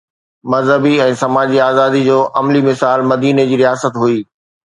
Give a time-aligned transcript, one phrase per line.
[0.53, 4.19] مذهبي ۽ سماجي آزادي جو عملي مثال مديني جي رياست هئي